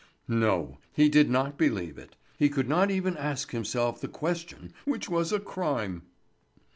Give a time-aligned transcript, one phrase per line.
[0.27, 0.79] No.
[0.91, 5.31] He did not believe it, he could not even ask himself the question which was
[5.31, 6.01] a crime!